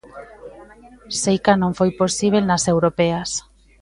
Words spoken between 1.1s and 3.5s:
Seica non foi posíbel nas europeas.